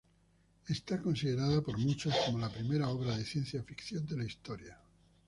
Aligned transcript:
Es 0.67 0.81
considerada 0.81 1.61
por 1.61 1.77
muchos 1.77 2.15
como 2.25 2.39
la 2.39 2.49
primera 2.51 2.89
obra 2.89 3.15
de 3.15 3.23
ciencia 3.23 3.61
ficción 3.61 4.03
de 4.07 4.17
la 4.17 4.23
historia. 4.23 4.79